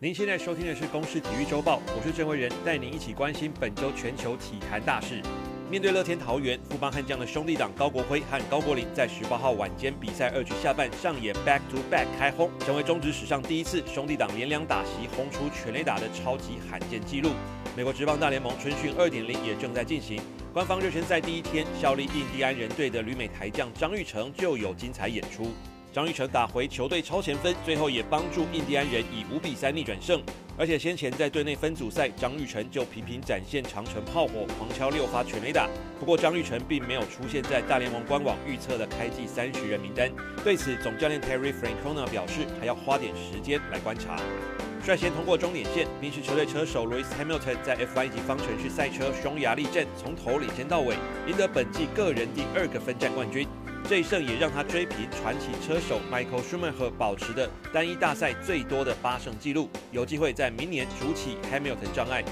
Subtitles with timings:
[0.00, 5.22] 您现在收听的是《公视体育周报》，我是郑伟仁，带您一起关心本周全球体坛大事。
[5.70, 17.30] 面对乐天桃园，富邦悍将的兄弟党高国辉和高国林在十八号晚间比赛二局下半上演 back to back 开轰，成为中职史上第一次兄弟党连两打席轰出全垒打的超级罕见纪录。
[17.76, 20.20] 美国职棒大联盟春训二点零也正在进行，
[20.52, 25.52] 官方热身赛第一天，效力印第安人队的旅美台将张育成就有精彩演出。
[25.94, 30.20] 张玉成打回球队超前分，最后也帮助印第安人以五比三逆转胜。
[30.58, 35.68] 而且先前在队内分组赛，张玉成就频频展现长城炮火，狂敲六发全垒打。
[36.00, 40.10] 不过张玉成并没有出现在大联盟官网预测的开季三十人名单。
[40.42, 44.16] 对此，总教练 Terry Francona 表示，还要花点时间来观察。
[44.84, 50.96] 率先通过终点线，宾士车队车手 Lewis Hamilton 在 F1 级方程式赛车匈牙利站从头领先到尾，
[51.28, 53.46] 赢得本季个人第二个分站冠军。
[53.86, 62.24] 这一胜也让他追平传奇车手 Michael Schumacher 保持的单一大赛最多的八胜纪录，有机会在明年主起 Hamilton 障碍。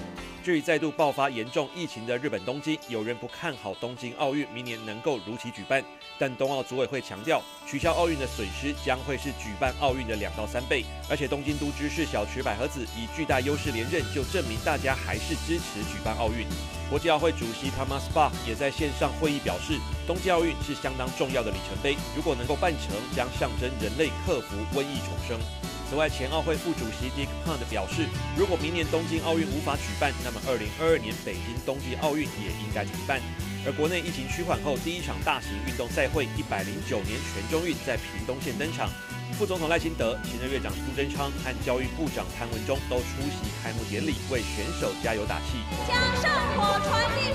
[0.42, 5.82] 至于再度爆发严重疫情的日本东京，有人不看好东京奥运明年能够如期举办，
[6.18, 10.84] 但冬奥组委会强调，取消奥运的损失将会是举办奥运的两到三倍。
[11.08, 16.44] 而且东京都知事小池百合子以巨大优势连任，就证明大家还是支持举办奥运。
[16.90, 25.61] 国际奥会主席 Thomas b a 也在线上会议表示，冬季奥运是相当重要的里程碑，如果能够办成，将象征人类克服瘟疫重生。
[25.92, 33.20] 此外，前奥会副主席 Dick Hunt 表示，如果明年东京奥运无法举办，那么2022年北京冬季奥运也应该举办。
[33.66, 38.88] 而国内疫情趋缓后，第一场大型运动赛会——一百零九年全中运在屏东县登场。
[39.36, 45.60] 副总统赖清德、行政院长苏贞昌和教育部长谭文忠都出席开幕典礼，为选手加油打气。
[45.84, 46.24] 将圣
[46.56, 47.31] 火传递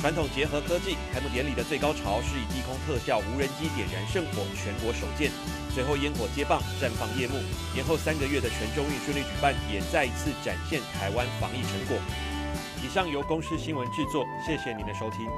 [0.00, 5.30] 传统结合科技，开幕典礼的最高潮是以低空特效无人机点燃圣火，全国首见。
[5.74, 7.34] 随后烟火接棒，绽放夜幕。
[7.76, 11.98] 延后三个月的全中运顺利举办，也再一次展现台湾防疫成果。
[12.82, 15.28] 以上由公视新闻制作，谢谢您的收听。